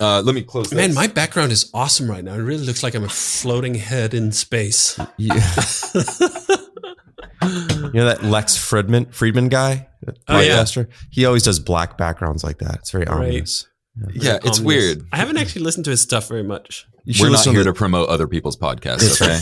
[0.00, 0.72] Uh, let me close.
[0.72, 0.94] Man, this.
[0.96, 2.34] my background is awesome right now.
[2.34, 4.96] It really looks like I'm a floating head in space.
[5.16, 5.34] Yeah.
[7.42, 10.58] you know that Lex Fridman Fridman guy, that Oh, yeah.
[10.58, 10.86] podcaster?
[11.10, 12.76] He always does black backgrounds like that.
[12.76, 13.16] It's very Right.
[13.28, 13.66] ominous.
[14.14, 14.60] yeah, it's Ominous.
[14.60, 15.06] weird.
[15.12, 16.86] I haven't actually listened to his stuff very much.
[17.04, 19.20] You We're not here to to promote other people's podcasts.
[19.20, 19.40] Okay.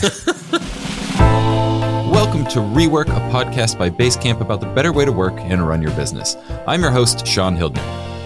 [2.11, 5.81] Welcome to Rework, a podcast by Basecamp about the better way to work and run
[5.83, 6.35] your business.
[6.65, 8.16] I'm your host, Shaun Hildner.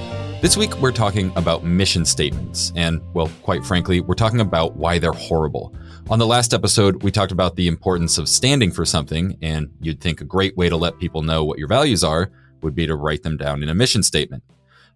[0.41, 2.73] This week, we're talking about mission statements.
[2.75, 5.71] And, well, quite frankly, we're talking about why they're horrible.
[6.09, 10.02] On the last episode, we talked about the importance of standing for something, and you'd
[10.02, 12.31] think a great way to let people know what your values are
[12.63, 14.43] would be to write them down in a mission statement.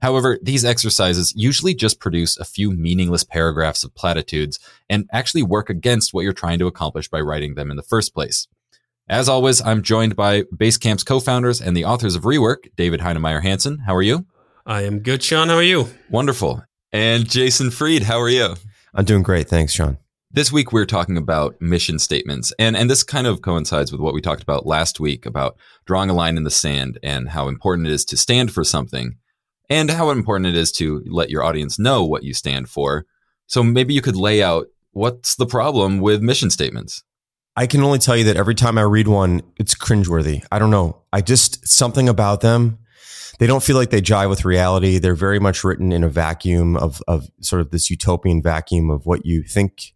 [0.01, 4.59] However, these exercises usually just produce a few meaningless paragraphs of platitudes
[4.89, 8.15] and actually work against what you're trying to accomplish by writing them in the first
[8.15, 8.48] place.
[9.07, 13.84] As always, I'm joined by Basecamp's co-founders and the authors of Rework, David Heinemeier Hansson.
[13.85, 14.25] How are you?
[14.67, 15.49] I am good, Shaun.
[15.49, 15.89] How are you?
[16.09, 16.63] Wonderful.
[16.91, 18.55] And Jason Fried, how are you?
[18.95, 19.47] I'm doing great.
[19.47, 19.99] Thanks, Shaun.
[20.31, 22.51] This week we're talking about mission statements.
[22.57, 26.09] And and this kind of coincides with what we talked about last week about drawing
[26.09, 29.17] a line in the sand and how important it is to stand for something
[29.70, 33.05] and how important it is to let your audience know what you stand for.
[33.45, 37.03] So maybe you could lay out what's the problem with mission statements.
[37.55, 40.43] I can only tell you that every time I read one, it's cringeworthy.
[40.51, 41.03] I don't know.
[41.13, 42.79] I just something about them.
[43.39, 44.97] They don't feel like they jive with reality.
[44.97, 49.05] They're very much written in a vacuum of of sort of this utopian vacuum of
[49.05, 49.93] what you think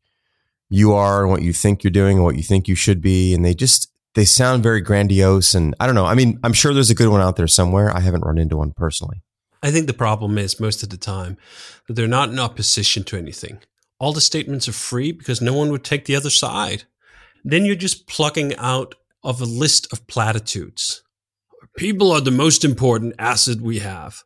[0.70, 3.34] you are and what you think you're doing and what you think you should be.
[3.34, 5.54] And they just they sound very grandiose.
[5.54, 6.06] And I don't know.
[6.06, 7.96] I mean, I'm sure there's a good one out there somewhere.
[7.96, 9.22] I haven't run into one personally.
[9.62, 11.38] I think the problem is most of the time
[11.88, 13.60] that they're not in opposition to anything.
[14.00, 16.84] All the statements are free because no one would take the other side.
[17.44, 21.04] Then you're just plucking out of a list of platitudes.
[21.80, 24.26] People are the most important asset we have.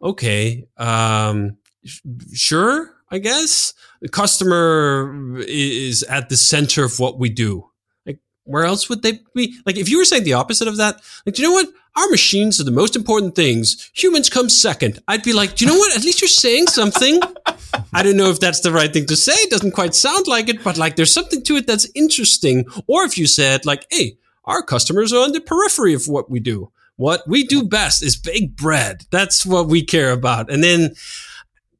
[0.00, 1.58] Okay, um,
[2.32, 3.74] sure, I guess.
[4.00, 7.68] The customer is at the center of what we do.
[8.06, 9.54] Like, where else would they be?
[9.66, 11.68] Like, if you were saying the opposite of that, like, do you know what?
[11.94, 13.90] Our machines are the most important things.
[13.94, 14.98] Humans come second.
[15.06, 15.94] I'd be like, do you know what?
[15.94, 17.20] At least you're saying something.
[17.92, 19.34] I don't know if that's the right thing to say.
[19.34, 22.64] It doesn't quite sound like it, but like there's something to it that's interesting.
[22.86, 24.16] Or if you said like, hey,
[24.46, 26.72] our customers are on the periphery of what we do.
[26.96, 29.04] What we do best is bake bread.
[29.10, 30.50] That's what we care about.
[30.50, 30.94] And then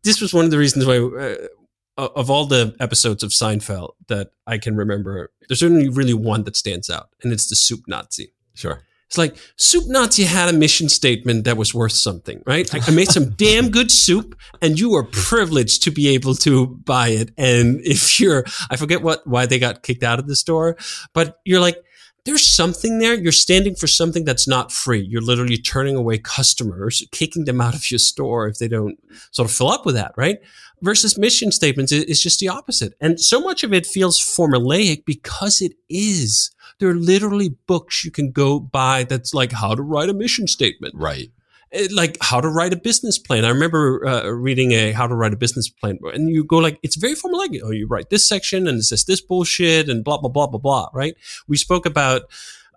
[0.03, 4.33] this was one of the reasons why, uh, of all the episodes of Seinfeld that
[4.47, 8.33] I can remember, there's only really one that stands out, and it's the soup Nazi.
[8.55, 8.83] Sure.
[9.07, 12.71] It's like Soup Nazi had a mission statement that was worth something, right?
[12.73, 16.67] Like, I made some damn good soup and you were privileged to be able to
[16.67, 17.31] buy it.
[17.37, 20.77] And if you're, I forget what, why they got kicked out of the store,
[21.13, 21.77] but you're like,
[22.25, 23.15] there's something there.
[23.15, 25.01] You're standing for something that's not free.
[25.01, 28.99] You're literally turning away customers, kicking them out of your store if they don't
[29.31, 30.39] sort of fill up with that, right?
[30.81, 32.95] Versus mission statements i- is just the opposite.
[33.01, 36.51] And so much of it feels formulaic because it is.
[36.79, 40.47] There are literally books you can go buy that's like how to write a mission
[40.47, 41.31] statement Right.
[41.75, 43.45] It- like how to write a business plan.
[43.45, 46.79] I remember uh, reading a how to write a business plan, and you go like
[46.83, 47.61] it's very formulaic.
[47.62, 50.61] Oh, you write this section, and it says this bullshit, and blah blah blah blah
[50.61, 50.89] blah.
[50.95, 51.15] Right?
[51.49, 52.23] We spoke about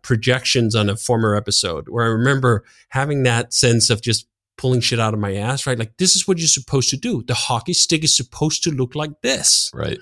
[0.03, 4.27] projections on a former episode where I remember having that sense of just
[4.57, 5.67] pulling shit out of my ass.
[5.67, 5.77] Right?
[5.77, 7.23] Like this is what you're supposed to do.
[7.23, 9.99] The hockey stick is supposed to look like this Right.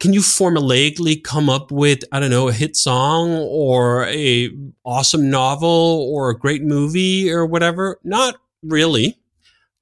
[0.00, 4.50] Can you formulaically come up with i don't know a hit song or a
[4.84, 7.98] awesome novel or a great movie or whatever?
[8.02, 9.16] Not really.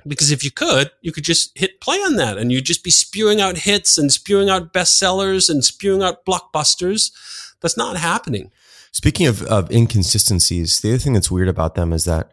[0.06, 2.90] Because if you could you could just hit play on that and you'd just be
[2.90, 7.10] spewing out hits and spewing out bestsellers and spewing out blockbusters.
[7.60, 8.50] That's not happening.
[8.92, 12.32] Speaking of, of inconsistencies, the other thing that's weird about them is that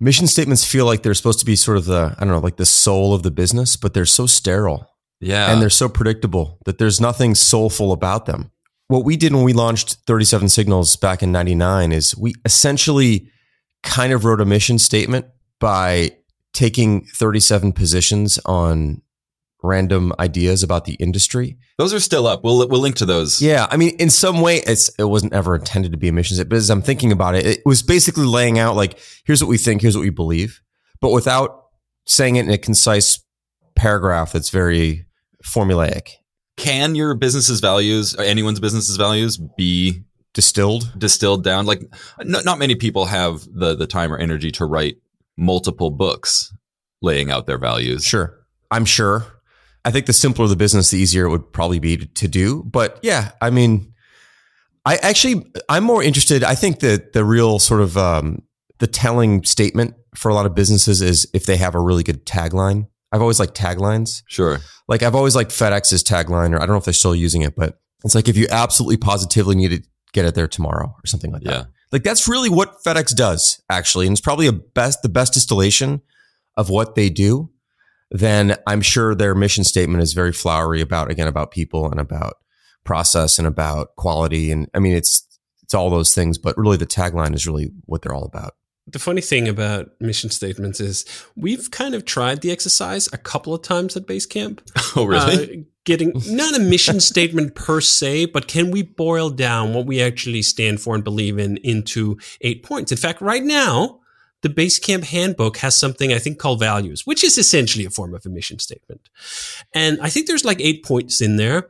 [0.00, 2.56] mission statements feel like they're supposed to be sort of the, I don't know, like
[2.56, 4.90] the soul of the business, but they're so sterile
[5.24, 5.52] Yeah.
[5.52, 8.50] and they're so predictable that there's nothing soulful about them.
[8.88, 13.28] What we did when we launched 37 Signals back in 99 is we essentially
[13.82, 15.26] kind of wrote a mission statement
[15.58, 16.12] by
[16.52, 19.02] taking 37 positions on
[19.62, 22.44] random ideas about the industry those are still up.
[22.44, 23.42] We'll we'll link to those.
[23.42, 26.36] yeah, I mean, in some way, it's it wasn't ever intended to be a mission
[26.36, 26.50] statement.
[26.50, 29.58] But as I'm thinking about it, it was basically laying out like, here's what we
[29.58, 30.60] think, here's what we believe,
[31.00, 31.64] but without
[32.06, 33.20] saying it in a concise
[33.74, 35.06] paragraph that's very
[35.44, 36.10] formulaic,
[36.56, 40.02] Can your business's values, or anyone's business's values, be
[40.32, 40.92] distilled.
[40.98, 41.66] distilled down?
[41.66, 41.82] Like,
[42.22, 44.96] not, not many people have the the time or energy to write
[45.36, 46.52] multiple books
[47.02, 48.04] laying out their values.
[48.04, 48.38] Sure,
[48.70, 49.26] I'm sure.
[49.84, 52.62] I think the simpler the business, the easier it would probably be to, to do.
[52.64, 53.92] But yeah, I mean,
[54.86, 56.42] I actually I'm more interested.
[56.42, 58.42] I think that the real sort of um,
[58.78, 62.24] the telling statement for a lot of businesses is if they have a really good
[62.24, 62.88] tagline.
[63.14, 64.24] I've always liked taglines.
[64.26, 64.58] Sure.
[64.88, 67.54] Like I've always liked FedEx's tagline, or I don't know if they're still using it,
[67.54, 69.82] but it's like if you absolutely positively need to
[70.12, 71.52] get it there tomorrow or something like that.
[71.52, 71.64] Yeah.
[71.92, 74.08] Like that's really what FedEx does, actually.
[74.08, 76.02] And it's probably a best the best distillation
[76.56, 77.50] of what they do.
[78.10, 82.34] Then I'm sure their mission statement is very flowery about again about people and about
[82.82, 84.50] process and about quality.
[84.50, 85.24] And I mean it's
[85.62, 88.54] it's all those things, but really the tagline is really what they're all about.
[88.86, 93.54] The funny thing about mission statements is we've kind of tried the exercise a couple
[93.54, 94.60] of times at Basecamp.
[94.96, 95.58] Oh, really?
[95.58, 100.00] Uh, getting not a mission statement per se, but can we boil down what we
[100.00, 102.92] actually stand for and believe in into eight points?
[102.92, 104.00] In fact, right now,
[104.42, 108.24] the Basecamp handbook has something I think called values, which is essentially a form of
[108.26, 109.08] a mission statement.
[109.72, 111.68] And I think there's like eight points in there.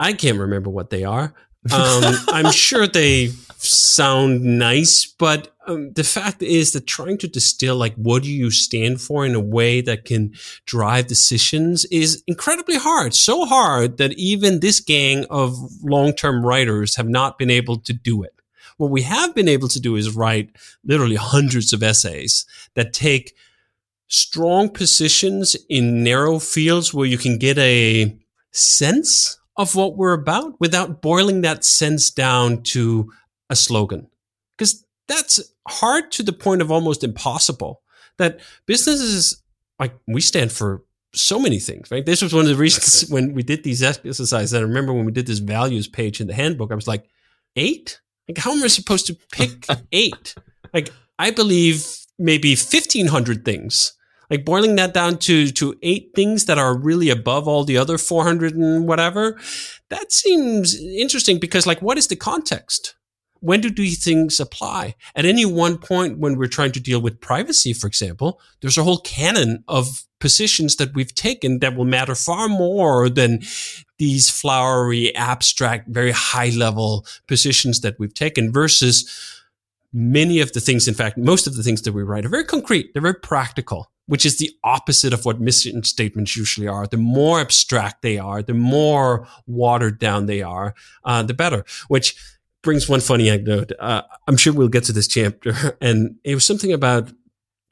[0.00, 1.34] I can't remember what they are.
[1.72, 3.30] Um, I'm sure they
[3.62, 8.50] sound nice, but um, the fact is that trying to distill like what do you
[8.50, 10.34] stand for in a way that can
[10.66, 13.14] drive decisions is incredibly hard.
[13.14, 18.22] So hard that even this gang of long-term writers have not been able to do
[18.22, 18.34] it.
[18.76, 20.50] What we have been able to do is write
[20.84, 23.34] literally hundreds of essays that take
[24.08, 28.16] strong positions in narrow fields where you can get a
[28.52, 33.10] sense of what we're about without boiling that sense down to
[33.50, 34.08] a slogan.
[34.56, 37.82] Because that's hard to the point of almost impossible.
[38.18, 39.42] That businesses,
[39.78, 42.06] like we stand for so many things, right?
[42.06, 44.54] This was one of the reasons when we did these exercises.
[44.54, 47.08] I remember when we did this values page in the handbook, I was like,
[47.56, 48.00] eight?
[48.28, 50.34] Like, how am I supposed to pick eight?
[50.72, 51.86] Like, I believe
[52.18, 53.94] maybe 1500 things
[54.30, 57.98] like boiling that down to to eight things that are really above all the other
[57.98, 59.38] 400 and whatever
[59.90, 62.94] that seems interesting because like what is the context
[63.44, 67.20] when do these things apply at any one point when we're trying to deal with
[67.20, 72.14] privacy for example there's a whole canon of positions that we've taken that will matter
[72.14, 73.40] far more than
[73.98, 79.34] these flowery abstract very high level positions that we've taken versus
[79.94, 82.44] many of the things, in fact, most of the things that we write are very
[82.44, 82.92] concrete.
[82.92, 86.86] They're very practical, which is the opposite of what mission statements usually are.
[86.86, 90.74] The more abstract they are, the more watered down they are,
[91.04, 92.16] uh, the better, which
[92.64, 93.72] brings one funny anecdote.
[93.78, 95.54] Uh, I'm sure we'll get to this chapter.
[95.80, 97.12] And it was something about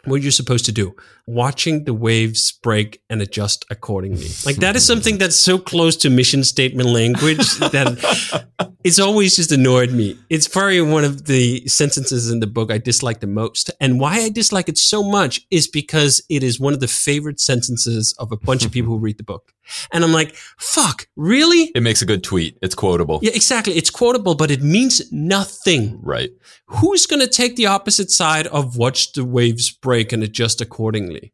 [0.04, 0.94] what you're supposed to do.
[1.26, 4.28] Watching the waves break and adjust accordingly.
[4.44, 8.46] Like that is something that's so close to mission statement language that
[8.84, 10.18] it's always just annoyed me.
[10.28, 13.70] It's probably one of the sentences in the book i dislike the most.
[13.80, 17.40] And why i dislike it so much is because it is one of the favorite
[17.40, 19.52] sentences of a bunch of people who read the book
[19.92, 22.58] and i'm like fuck really It makes a good tweet.
[22.62, 23.20] It's quotable.
[23.22, 26.30] yeah exactly it's quotable but it means nothing Right.
[26.66, 31.32] who's going to take the opposite side of watch the waves break and adjust accordingly?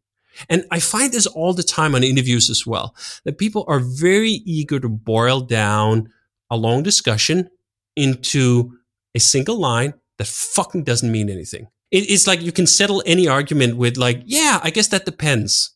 [0.48, 2.94] And I find this all the time on interviews as well,
[3.24, 6.10] that people are very eager to boil down
[6.48, 7.50] a long discussion
[7.96, 8.76] into
[9.16, 11.66] a single line that fucking doesn't mean anything.
[11.90, 15.74] It's like you can settle any argument with like, yeah, I guess that depends.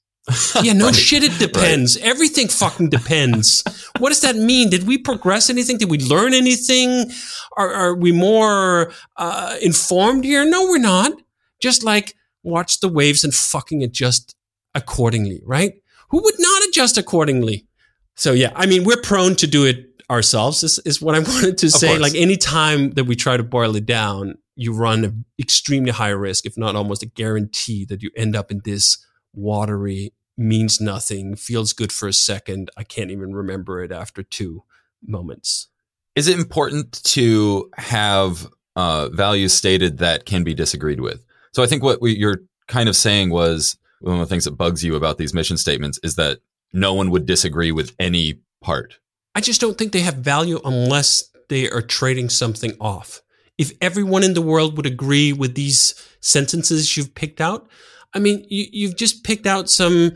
[0.62, 0.94] Yeah, no Right.
[0.94, 1.96] shit, it depends.
[1.96, 3.62] Everything fucking depends.
[3.98, 4.70] what does that mean?
[4.70, 5.78] Did we progress anything?
[5.78, 7.10] Did we learn anything?
[7.56, 10.44] Are, are we more uh, informed here?
[10.44, 11.12] No, we're not.
[11.60, 12.14] Just like
[12.44, 14.34] watch the waves and fucking adjust
[14.74, 15.74] accordingly, right?
[16.10, 17.66] Who would not adjust accordingly?
[18.14, 20.62] So yeah, I mean, we're prone to do it ourselves.
[20.62, 21.88] Is, is what I wanted to say.
[21.88, 22.00] course.
[22.00, 26.10] Like any time that we try to boil it down, you run an extremely high
[26.10, 31.36] risk, if not almost a guarantee, that you end up in this watery, means nothing,
[31.36, 32.70] feels good for a second.
[32.76, 34.64] I can't even remember it after two
[35.06, 35.68] moments.
[36.14, 38.46] Is it important to have
[38.76, 41.24] uh, values stated that can be disagreed with?
[41.52, 44.52] So I think what we, you're kind of saying was one of the things that
[44.52, 46.40] bugs you about these mission statements is that
[46.72, 48.98] no one would disagree with any part.
[49.34, 53.22] I just don't think they have value unless they are trading something off.
[53.58, 57.68] If everyone in the world would agree with these sentences you've picked out,
[58.14, 60.12] I mean, you, you've just picked out some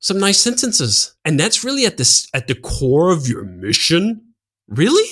[0.00, 4.34] some nice sentences, and that's really at this at the core of your mission.
[4.68, 5.08] Really,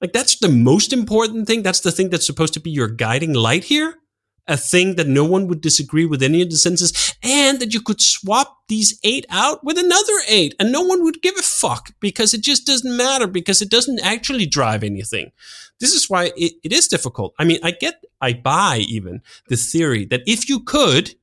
[0.00, 1.62] like that's the most important thing.
[1.62, 3.96] That's the thing that's supposed to be your guiding light here.
[4.48, 7.80] A thing that no one would disagree with any of the sentences, and that you
[7.80, 11.90] could swap these eight out with another eight, and no one would give a fuck
[11.98, 15.32] because it just doesn't matter because it doesn't actually drive anything.
[15.80, 17.34] This is why it, it is difficult.
[17.40, 21.16] I mean, I get, I buy even the theory that if you could,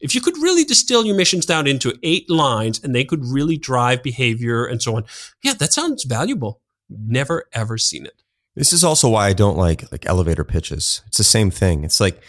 [0.00, 3.56] if you could really distill your missions down into eight lines and they could really
[3.56, 5.04] drive behavior and so on,
[5.42, 6.60] yeah, that sounds valuable.
[6.88, 8.22] Never ever seen it.
[8.56, 11.02] This is also why I don't like like elevator pitches.
[11.06, 11.84] It's the same thing.
[11.84, 12.22] It's like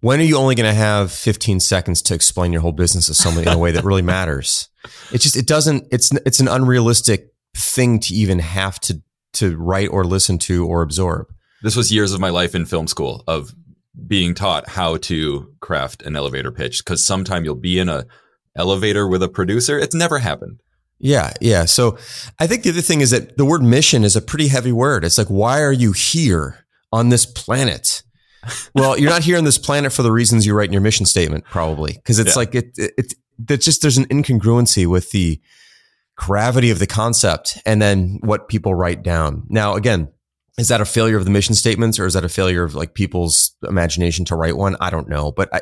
[0.00, 3.14] when are you only going to have 15 seconds to explain your whole business to
[3.14, 4.68] somebody in a way that really matters?
[5.12, 5.86] It just it doesn't.
[5.90, 9.02] It's it's an unrealistic thing to even have to
[9.34, 11.28] to write or listen to or absorb.
[11.62, 13.54] This was years of my life in film school of
[14.06, 18.06] being taught how to craft an elevator pitch because sometime you'll be in a
[18.56, 19.78] elevator with a producer.
[19.78, 20.60] It's never happened.
[20.98, 21.66] Yeah, yeah.
[21.66, 21.98] So
[22.38, 25.04] I think the other thing is that the word mission is a pretty heavy word.
[25.04, 28.02] It's like, why are you here on this planet?
[28.74, 31.04] well, you're not here on this planet for the reasons you write in your mission
[31.04, 32.38] statement, probably, because it's yeah.
[32.38, 33.14] like it, it, it,
[33.48, 35.40] it's just there's an incongruency with the
[36.16, 39.44] gravity of the concept and then what people write down.
[39.48, 40.08] Now, again,
[40.58, 42.94] is that a failure of the mission statements or is that a failure of like
[42.94, 44.76] people's imagination to write one?
[44.80, 45.60] I don't know, but I,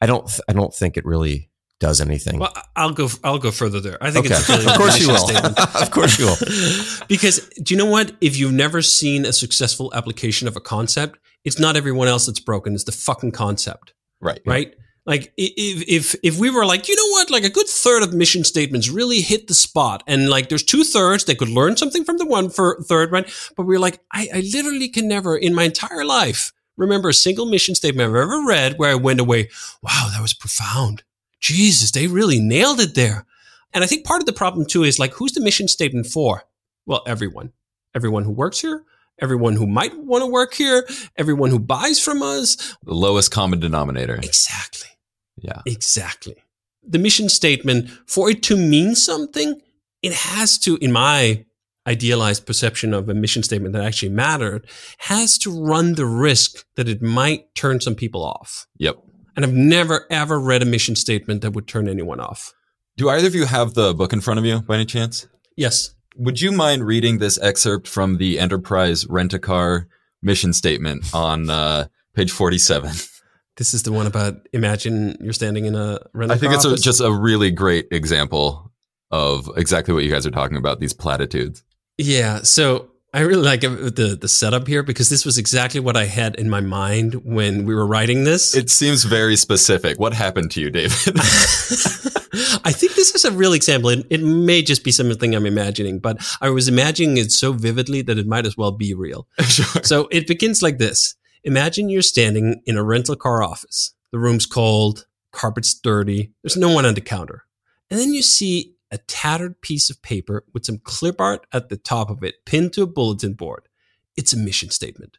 [0.00, 1.50] I don't, I don't think it really
[1.80, 2.38] does anything.
[2.38, 3.08] Well, I'll go.
[3.22, 3.98] I'll go further there.
[4.00, 4.36] I think okay.
[4.36, 5.80] it's a of course you will.
[5.82, 7.06] of course you will.
[7.08, 8.12] because do you know what?
[8.20, 12.40] If you've never seen a successful application of a concept, it's not everyone else that's
[12.40, 12.74] broken.
[12.74, 13.92] It's the fucking concept.
[14.20, 14.40] Right.
[14.46, 14.74] Right.
[15.06, 18.12] Like if if if we were like, you know what, like a good third of
[18.12, 22.04] mission statements really hit the spot, and like there's two thirds they could learn something
[22.04, 23.30] from the one for third, right?
[23.56, 27.14] But we are like, I, I literally can never in my entire life remember a
[27.14, 29.48] single mission statement I've ever read where I went away,
[29.82, 31.02] wow, that was profound.
[31.40, 33.26] Jesus, they really nailed it there.
[33.72, 36.44] And I think part of the problem too is like, who's the mission statement for?
[36.84, 37.52] Well, everyone,
[37.94, 38.84] everyone who works here,
[39.20, 40.86] everyone who might want to work here,
[41.16, 42.76] everyone who buys from us.
[42.84, 44.16] The lowest common denominator.
[44.16, 44.88] Exactly.
[45.36, 45.62] Yeah.
[45.66, 46.36] Exactly.
[46.82, 49.60] The mission statement, for it to mean something,
[50.02, 51.44] it has to, in my
[51.86, 56.88] idealized perception of a mission statement that actually mattered, has to run the risk that
[56.88, 58.66] it might turn some people off.
[58.78, 58.96] Yep.
[59.36, 62.54] And I've never ever read a mission statement that would turn anyone off.
[62.96, 65.26] Do either of you have the book in front of you by any chance?
[65.56, 65.94] Yes.
[66.16, 69.86] Would you mind reading this excerpt from the Enterprise Rent a Car
[70.22, 72.90] mission statement on uh, page 47?
[73.56, 76.30] This is the one about imagine you're standing in a rent.
[76.30, 78.70] I think it's a, just a really great example
[79.10, 80.80] of exactly what you guys are talking about.
[80.80, 81.62] These platitudes.
[81.96, 82.42] Yeah.
[82.42, 86.36] So I really like the the setup here because this was exactly what I had
[86.36, 88.54] in my mind when we were writing this.
[88.54, 89.98] It seems very specific.
[89.98, 91.16] What happened to you, David?
[92.64, 93.90] I think this is a real example.
[93.90, 98.02] It, it, may just be something I'm imagining, but I was imagining it so vividly
[98.02, 99.26] that it might as well be real.
[99.40, 99.82] sure.
[99.82, 101.14] So it begins like this.
[101.44, 103.94] Imagine you're standing in a rental car office.
[104.12, 107.44] The room's cold, carpet's dirty, there's no one on the counter.
[107.90, 111.76] And then you see a tattered piece of paper with some clip art at the
[111.76, 113.68] top of it pinned to a bulletin board.
[114.16, 115.18] It's a mission statement.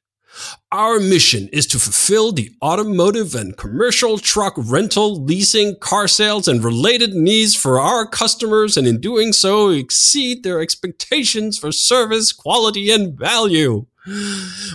[0.71, 6.63] Our mission is to fulfill the automotive and commercial truck rental, leasing, car sales, and
[6.63, 12.91] related needs for our customers, and in doing so, exceed their expectations for service, quality,
[12.91, 13.85] and value.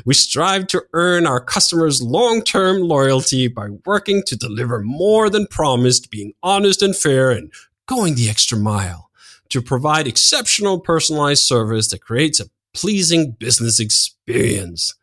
[0.04, 6.11] We strive to earn our customers' long-term loyalty by working to deliver more than promised,
[6.11, 7.52] being honest and fair, and
[7.87, 9.11] going the extra mile
[9.49, 14.94] to provide exceptional personalized service that creates a pleasing business experience.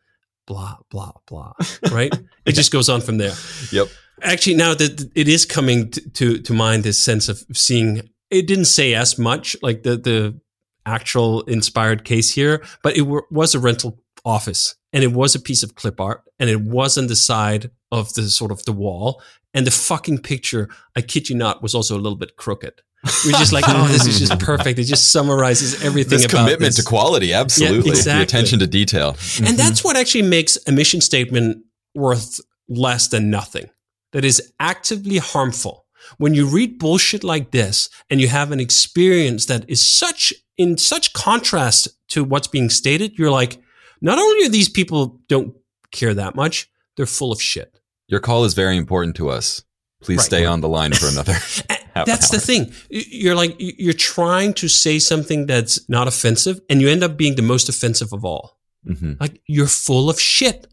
[0.46, 1.52] Blah, blah, blah.
[1.92, 2.12] Right?
[2.44, 3.34] it just goes on from there.
[3.72, 3.88] Yep.
[4.22, 8.46] Actually, now that it is coming to, to, to mind this sense of seeing, it
[8.46, 10.40] didn't say as much like the, the
[10.84, 15.62] actual inspired case here, but it was a rental office and it was a piece
[15.62, 19.22] of clip art and it was on the side of the sort of the wall
[19.54, 22.82] and the fucking picture i kid you not was also a little bit crooked
[23.24, 26.76] we're just like oh this is just perfect it just summarizes everything this commitment this.
[26.76, 28.18] to quality absolutely yeah, exactly.
[28.18, 29.46] the attention to detail mm-hmm.
[29.46, 31.64] and that's what actually makes a mission statement
[31.94, 33.68] worth less than nothing
[34.12, 35.86] that is actively harmful
[36.18, 40.76] when you read bullshit like this and you have an experience that is such in
[40.76, 43.60] such contrast to what's being stated you're like
[44.00, 45.54] not only are these people don't
[45.90, 47.80] care that much, they're full of shit.
[48.06, 49.62] Your call is very important to us.
[50.02, 50.24] Please right.
[50.24, 51.34] stay on the line for another.
[51.94, 52.72] that's the thing.
[52.88, 57.36] You're like you're trying to say something that's not offensive, and you end up being
[57.36, 58.58] the most offensive of all.
[58.86, 59.14] Mm-hmm.
[59.20, 60.66] Like you're full of shit.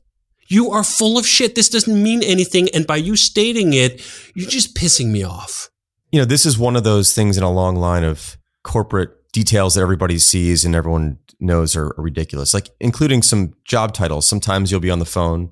[0.47, 1.55] You are full of shit.
[1.55, 4.01] This doesn't mean anything, and by you stating it,
[4.33, 5.69] you're just pissing me off.
[6.11, 9.75] You know, this is one of those things in a long line of corporate details
[9.75, 14.27] that everybody sees and everyone knows are, ridiculous, like including some job titles.
[14.27, 15.51] Sometimes you'll be on the phone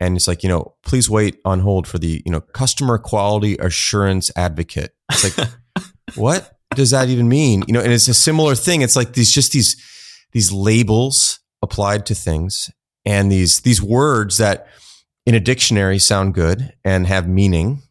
[0.00, 3.56] and it's like, you know, please wait on hold for the, you know, customer quality
[3.56, 4.94] assurance advocate.
[5.10, 5.48] It's like,
[6.16, 7.64] what does that even mean?
[7.66, 8.82] You know, and it's a similar thing.
[8.82, 9.76] It's like these, just these,
[10.32, 12.70] these labels applied to things
[13.06, 14.66] and these, these words that
[15.24, 17.82] in a dictionary sound good and have meaning,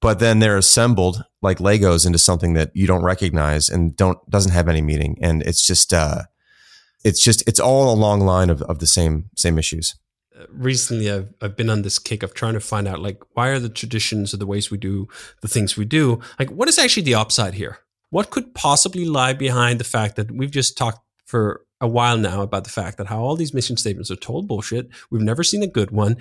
[0.00, 4.52] but then they're assembled like Legos into something that you don't recognize and don't, doesn't
[4.52, 5.18] have any meaning.
[5.20, 6.22] And it's just, uh,
[7.04, 9.96] it's just it's all a long line of, of the same same issues
[10.50, 13.58] recently I've, I've been on this kick of trying to find out like why are
[13.58, 15.08] the traditions or the ways we do
[15.40, 17.78] the things we do like what is actually the upside here?
[18.10, 22.42] What could possibly lie behind the fact that we've just talked for a while now
[22.42, 24.88] about the fact that how all these mission statements are told bullshit.
[25.10, 26.16] We've never seen a good one.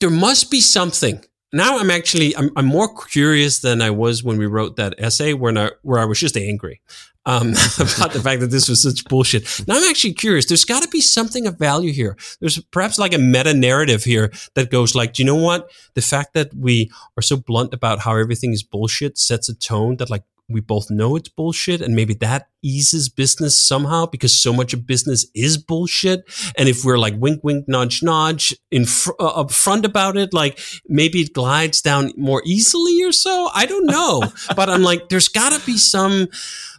[0.00, 4.38] There must be something now i'm actually i'm, I'm more curious than i was when
[4.38, 6.80] we wrote that essay where I, where I was just angry
[7.26, 7.48] um,
[7.78, 9.44] about the fact that this was such bullshit.
[9.66, 10.46] Now I'm actually curious.
[10.46, 12.16] There's got to be something of value here.
[12.40, 15.70] There's perhaps like a meta narrative here that goes like, do you know what?
[15.94, 19.96] The fact that we are so blunt about how everything is bullshit sets a tone
[19.96, 24.52] that like we both know it's bullshit and maybe that eases business somehow because so
[24.52, 26.24] much of business is bullshit.
[26.56, 30.32] And if we're like wink wink nudge nudge in fr- uh, up front about it
[30.32, 33.50] like maybe it glides down more easily or so?
[33.54, 34.22] I don't know.
[34.54, 36.28] But i'm like there's got to be some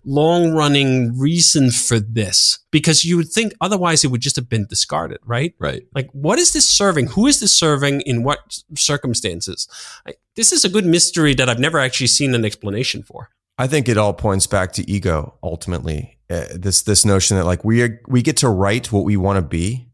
[0.04, 4.66] long running reason for this because you would think otherwise it would just have been
[4.66, 5.54] discarded right?
[5.60, 5.84] Right.
[5.94, 7.08] Like what is this serving?
[7.08, 8.02] Who is this serving?
[8.02, 9.68] In what circumstances?
[10.06, 13.68] Like, this is a good mystery that i've never actually seen an explanation for I
[13.68, 16.20] think it all points back to ego ultimately.
[16.30, 19.38] Uh, this this notion that like we are, we get to write what we want
[19.38, 19.90] to be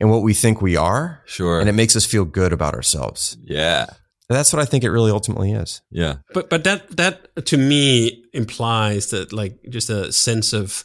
[0.00, 3.36] and what we think we are, sure, and it makes us feel good about ourselves.
[3.42, 3.86] Yeah,
[4.28, 5.82] and that's what I think it really ultimately is.
[5.90, 10.84] Yeah, but but that that to me implies that like just a sense of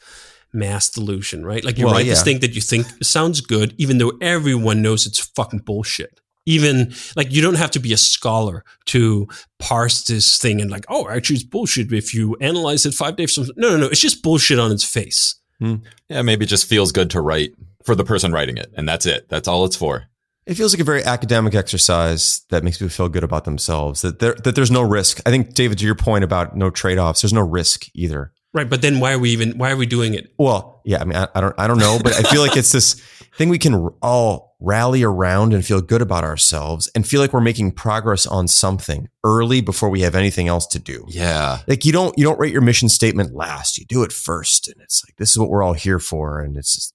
[0.51, 1.63] mass delusion, right?
[1.63, 2.13] Like you well, write yeah.
[2.13, 6.93] this thing that you think sounds good, even though everyone knows it's fucking bullshit even
[7.15, 9.27] like you don't have to be a scholar to
[9.59, 13.35] parse this thing and like, oh, actually it's bullshit if you analyze it five days.
[13.35, 13.85] From, no, no, no.
[13.87, 15.35] It's just bullshit on its face.
[15.59, 15.75] Hmm.
[16.09, 18.71] Yeah, maybe it just feels good to write for the person writing it.
[18.75, 19.27] And that's it.
[19.29, 20.05] That's all it's for.
[20.45, 24.01] It feels like a very academic exercise that makes people feel good about themselves.
[24.01, 25.19] That there, that there's no risk.
[25.25, 28.31] I think David, to your point about no trade offs, there's no risk either.
[28.53, 29.57] Right, but then why are we even?
[29.57, 30.33] Why are we doing it?
[30.39, 32.71] Well, yeah, I mean, I, I don't, I don't know, but I feel like it's
[32.71, 32.95] this
[33.37, 37.39] thing we can all rally around and feel good about ourselves and feel like we're
[37.39, 41.05] making progress on something early before we have anything else to do.
[41.07, 41.59] Yeah.
[41.67, 43.77] Like you don't you don't write your mission statement last.
[43.77, 44.67] You do it first.
[44.67, 46.41] And it's like this is what we're all here for.
[46.41, 46.93] And it's just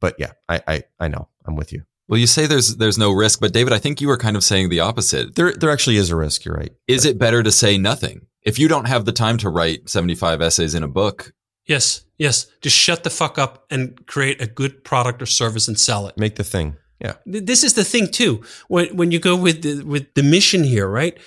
[0.00, 1.28] but yeah, I I, I know.
[1.44, 1.84] I'm with you.
[2.08, 4.44] Well, you say there's there's no risk, but David, I think you were kind of
[4.44, 5.34] saying the opposite.
[5.34, 6.72] There there actually is a risk, you're right.
[6.86, 8.26] Is it better to say nothing?
[8.42, 11.32] If you don't have the time to write 75 essays in a book,
[11.66, 12.46] Yes, yes.
[12.60, 16.18] Just shut the fuck up and create a good product or service and sell it.
[16.18, 16.76] Make the thing.
[17.00, 17.14] Yeah.
[17.26, 18.42] This is the thing too.
[18.68, 21.18] When when you go with the, with the mission here, right?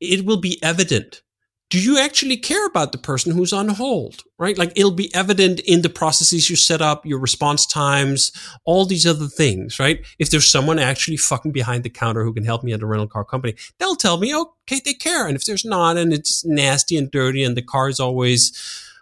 [0.00, 1.22] It will be evident.
[1.68, 4.58] Do you actually care about the person who's on hold, right?
[4.58, 8.32] Like it'll be evident in the processes you set up, your response times,
[8.64, 10.04] all these other things, right?
[10.18, 13.06] If there's someone actually fucking behind the counter who can help me at a rental
[13.06, 15.28] car company, they'll tell me, oh, okay, they care.
[15.28, 18.52] And if there's not, and it's nasty and dirty and the car is always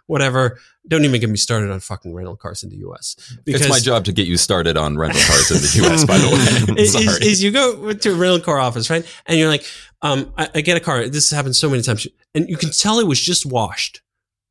[0.05, 3.15] whatever, don't even get me started on fucking rental cars in the US.
[3.45, 6.17] Because it's my job to get you started on rental cars in the US, by
[6.17, 6.81] the way.
[6.83, 9.05] is, is, you go to a rental car office, right?
[9.27, 9.65] And you're like,
[10.01, 11.07] um, I, I get a car.
[11.07, 12.07] This has happened so many times.
[12.33, 14.01] And you can tell it was just washed,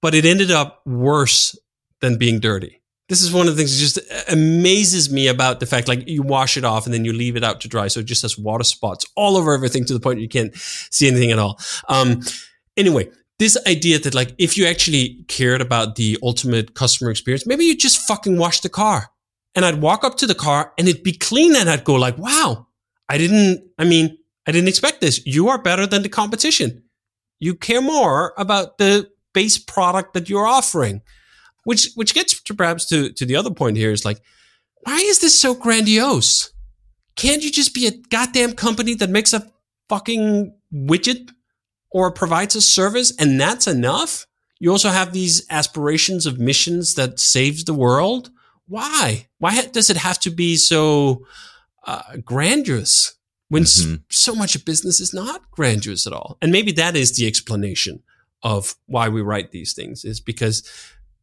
[0.01, 1.59] but it ended up worse
[2.01, 2.81] than being dirty.
[3.09, 6.23] This is one of the things that just amazes me about the fact, like you
[6.23, 7.89] wash it off and then you leave it out to dry.
[7.89, 11.09] So it just has water spots all over everything to the point you can't see
[11.09, 11.59] anything at all.
[11.89, 12.21] Um,
[12.77, 17.65] anyway, this idea that like if you actually cared about the ultimate customer experience, maybe
[17.65, 19.11] you just fucking wash the car.
[19.55, 22.19] And I'd walk up to the car and it'd be clean and I'd go like,
[22.19, 22.67] wow,
[23.09, 25.25] I didn't, I mean, I didn't expect this.
[25.27, 26.83] You are better than the competition.
[27.41, 31.03] You care more about the base product that you're offering.
[31.65, 34.21] Which which gets to perhaps to, to the other point here is like,
[34.85, 36.53] why is this so grandiose?
[37.15, 39.51] Can't you just be a goddamn company that makes a
[39.89, 41.31] fucking widget
[41.91, 44.27] or provides a service and that's enough?
[44.61, 48.31] You also have these aspirations of missions that saves the world.
[48.67, 49.29] Why?
[49.39, 51.25] Why does it have to be so
[51.85, 53.15] uh, grandiose
[53.49, 54.03] when mm-hmm.
[54.11, 56.39] so much of business is not grandiose at all?
[56.43, 58.03] And maybe that is the explanation
[58.43, 60.69] of why we write these things is because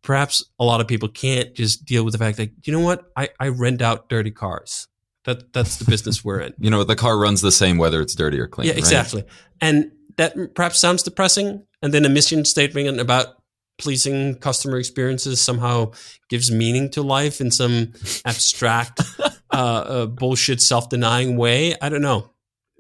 [0.02, 3.12] perhaps a lot of people can't just deal with the fact that, you know what?
[3.16, 4.88] I, I rent out dirty cars.
[5.26, 6.54] That, that's the business we're in.
[6.60, 8.68] you know, the car runs the same whether it's dirty or clean.
[8.68, 9.22] Yeah, exactly.
[9.24, 9.32] Right?
[9.60, 13.36] And that perhaps sounds depressing, and then a mission statement about
[13.78, 15.92] pleasing customer experiences somehow
[16.30, 19.02] gives meaning to life in some abstract,
[19.52, 21.76] uh, uh, bullshit, self-denying way.
[21.82, 22.30] I don't know.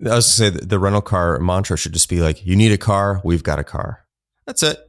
[0.05, 2.77] I was to say the rental car mantra should just be like, "You need a
[2.77, 4.05] car, we've got a car."
[4.45, 4.79] That's it.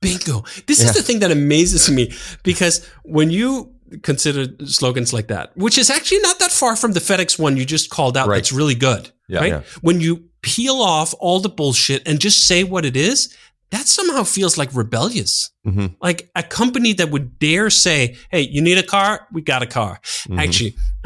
[0.00, 0.44] Bingo.
[0.66, 0.90] This yeah.
[0.90, 5.90] is the thing that amazes me because when you consider slogans like that, which is
[5.90, 8.36] actually not that far from the FedEx one you just called out, right.
[8.36, 9.10] that's really good.
[9.32, 9.52] Yeah, right?
[9.52, 9.62] Yeah.
[9.80, 13.34] When you peel off all the bullshit and just say what it is,
[13.70, 15.50] that somehow feels like rebellious.
[15.66, 15.94] Mm-hmm.
[16.02, 19.26] Like a company that would dare say, Hey, you need a car?
[19.32, 19.98] We got a car.
[20.02, 20.38] Mm-hmm.
[20.38, 20.76] Actually,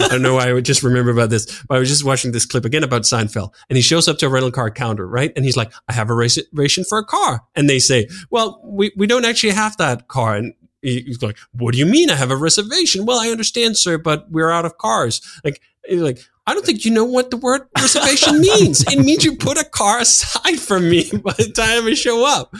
[0.00, 2.32] I don't know why I would just remember about this, but I was just watching
[2.32, 5.32] this clip again about Seinfeld and he shows up to a rental car counter, right?
[5.36, 7.44] And he's like, I have a reservation for a car.
[7.54, 10.34] And they say, well, we, we don't actually have that car.
[10.34, 13.06] And he's like, what do you mean I have a reservation?
[13.06, 15.20] Well, I understand, sir, but we're out of cars.
[15.44, 18.82] Like, he's like, I don't think you know what the word reservation means.
[18.82, 22.54] it means you put a car aside for me by the time I show up.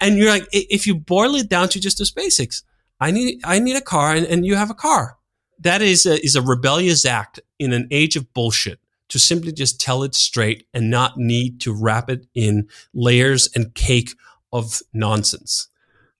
[0.00, 2.62] And you're like, if you boil it down to just those basics,
[3.00, 5.16] I need, I need a car and, and you have a car.
[5.60, 9.80] That is a, is a rebellious act in an age of bullshit to simply just
[9.80, 14.14] tell it straight and not need to wrap it in layers and cake
[14.52, 15.68] of nonsense.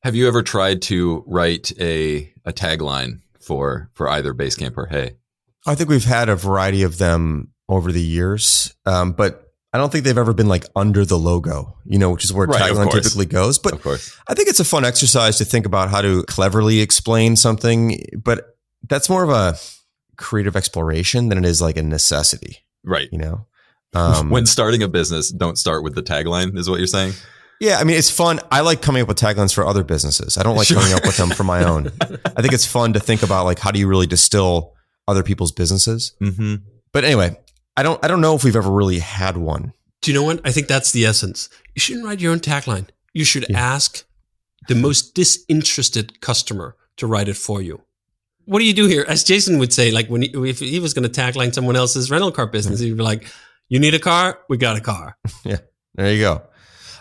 [0.03, 5.16] Have you ever tried to write a, a tagline for, for either Basecamp or Hey?
[5.66, 9.90] I think we've had a variety of them over the years, um, but I don't
[9.90, 12.90] think they've ever been like under the logo, you know, which is where Right, tagline
[12.90, 13.59] typically goes.
[13.59, 14.16] But Of course.
[14.29, 18.57] I think it's a fun exercise to think about how to cleverly explain something, but
[18.88, 19.57] that's more of a
[20.16, 23.09] creative exploration than it is like a necessity, Right.
[23.12, 23.46] you know?
[23.94, 27.12] Um, when starting a business, don't start with the tagline, is what you're saying?
[27.61, 28.40] yeah, I mean, it's fun.
[28.51, 30.38] I like coming up with taglines for other businesses.
[30.38, 30.79] I don't like Sure.
[30.81, 31.88] coming up with them for my own.
[32.35, 34.71] I think it's fun to think about like, how do you really distill
[35.08, 36.14] other people's businesses?
[36.20, 36.56] Mm-hmm.
[36.92, 37.36] But anyway,
[37.76, 39.72] I don't, I don't know if we've ever really had one.
[40.02, 40.40] Do you know what?
[40.44, 41.48] I think that's the essence.
[41.74, 42.88] You shouldn't write your own tagline.
[43.14, 43.58] You should Yeah.
[43.60, 44.04] ask
[44.68, 47.80] the most disinterested customer to write it for you.
[48.44, 49.04] What do you do here?
[49.08, 52.10] As Jason would say, like when he, if he was going to tagline someone else's
[52.10, 53.26] rental car business, he'd be like,
[53.68, 54.40] "You need a car?
[54.48, 55.58] We got a car." Yeah,
[55.94, 56.42] there you go.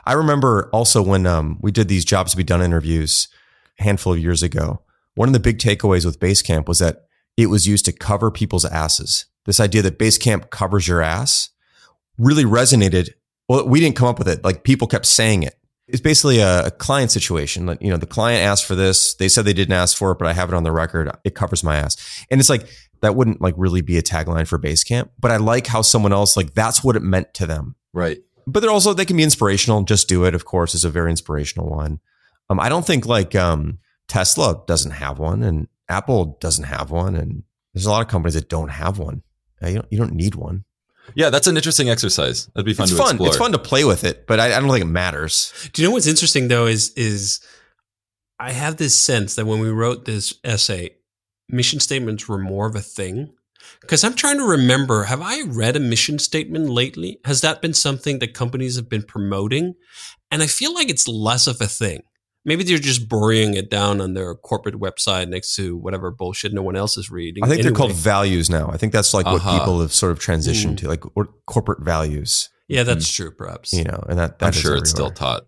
[0.05, 3.27] I remember also when um, we did these jobs to be done interviews
[3.79, 4.81] a handful of years ago.
[5.15, 7.05] One of the big takeaways with Basecamp was that
[7.41, 9.25] it was used to cover people's asses.
[9.45, 11.49] This idea that Basecamp covers your ass
[12.17, 13.09] really resonated.
[13.49, 14.43] Well, we didn't come up with it.
[14.43, 15.55] Like people kept saying it.
[15.87, 17.65] It's basically a, a client situation.
[17.65, 19.15] Like, you know, the client asked for this.
[19.15, 21.11] They said they didn't ask for it, but I have it on the record.
[21.25, 21.97] It covers my ass.
[22.29, 22.69] And it's like,
[23.01, 26.37] that wouldn't like really be a tagline for Basecamp, but I like how someone else,
[26.37, 28.19] like, that's what it meant to them Right.
[28.45, 29.81] but they're also they can be inspirational.
[29.83, 31.99] Just do it, of course, is a very inspirational one.
[32.49, 37.15] Um, I don't think like um, Tesla doesn't have one, and Apple doesn't have one,
[37.15, 39.21] and there's a lot of companies that don't have one.
[39.61, 40.63] Uh, you don't you don't need one.
[41.15, 42.47] Yeah, that's an interesting exercise.
[42.47, 43.15] That'd be fun it's to fun.
[43.15, 43.27] explore.
[43.27, 45.53] It's fun to play with it, but I, I don't think it matters.
[45.73, 46.67] Do you know what's interesting though?
[46.67, 47.41] Is is
[48.39, 50.95] I have this sense that when we wrote this essay,
[51.49, 53.33] mission statements were more of a thing.
[53.79, 57.19] Because I'm trying to remember, have I read a mission statement lately?
[57.25, 59.75] Has that been something that companies have been promoting?
[60.31, 62.01] And I feel like it's less of a thing.
[62.43, 66.63] Maybe they're just burying it down on their corporate website next to whatever bullshit no
[66.63, 67.43] one else is reading.
[67.43, 68.69] I think they're called values now.
[68.71, 69.59] I think that's like what Uh-huh.
[69.59, 70.77] people have sort of transitioned Mm.
[70.77, 72.49] to, like or corporate values.
[72.67, 73.73] Yeah, that's true, perhaps.
[73.73, 75.43] You know, and that, that I'm is sure it's still taught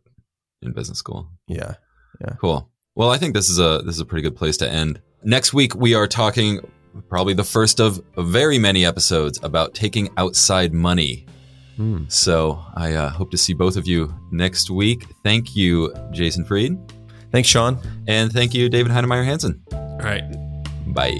[0.62, 1.29] in business school.
[1.47, 1.75] Yeah,
[2.21, 2.69] Yeah, Cool.
[2.95, 5.01] Well, I think this is a this is a pretty good place to end.
[5.23, 6.60] Next week we are talking
[7.10, 11.25] probably the first of very many episodes about taking outside money.
[11.75, 12.03] Hmm.
[12.07, 15.05] So I uh, hope to see both of you next week.
[15.23, 16.77] Thank you, Jason Fried,
[17.31, 17.79] Thanks, Shaun.
[18.07, 19.62] and thank you, David Heinemeier Hansson.
[19.73, 20.23] All right.
[20.88, 21.17] Bye.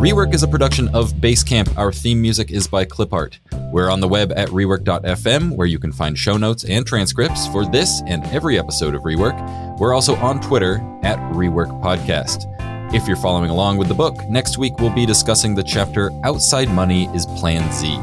[0.00, 1.76] Rework is a production of Basecamp.
[1.76, 3.38] Our theme music is by Clipart.
[3.70, 7.66] We're on the web at rework.fm, where you can find show notes and transcripts for
[7.66, 9.78] this and every episode of Rework.
[9.78, 12.46] We're also on Twitter at Rework Podcast.
[12.92, 16.68] If you're following along with the book, next week we'll be discussing the chapter Outside
[16.68, 17.96] Money is Plan Z.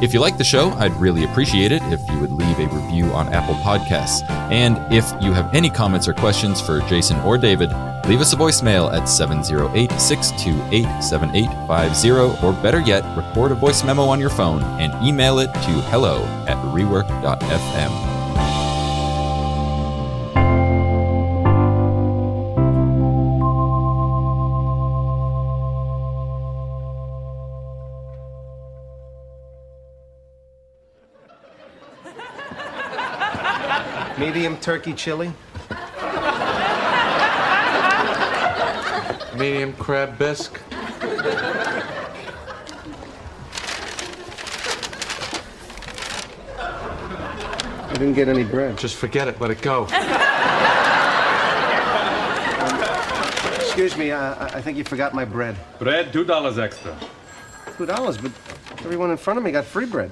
[0.00, 3.06] If you like the show, I'd really appreciate it if you would leave a review
[3.06, 4.22] on Apple Podcasts.
[4.52, 7.70] And if you have any comments or questions for Jason or David,
[8.06, 14.04] leave us a voicemail at 708 628 7850, or better yet, record a voice memo
[14.04, 18.07] on your phone and email it to hello at rework.fm.
[34.18, 35.32] Medium turkey chili.
[39.36, 40.60] Medium crab bisque.
[47.86, 48.76] I didn't get any bread.
[48.76, 49.40] Just forget it.
[49.40, 49.86] Let it go.
[53.54, 55.54] Excuse me, uh, I I think you forgot my bread.
[55.78, 56.96] Bread, two dollars extra.
[57.76, 58.32] Two dollars, but
[58.80, 60.10] everyone in front of me got free bread.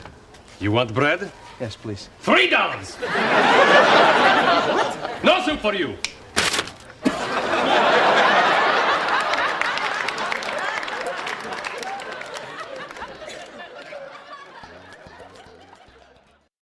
[0.61, 1.33] You want bread?
[1.61, 2.09] Yes, please.
[2.21, 2.97] Three dollars.
[5.25, 5.97] No soup for you.